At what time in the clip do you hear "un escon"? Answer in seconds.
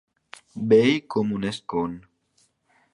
1.37-1.97